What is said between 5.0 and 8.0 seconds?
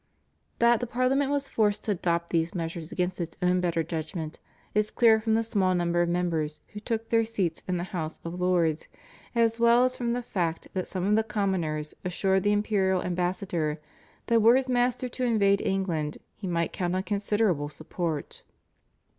from the small number of members who took their seats in the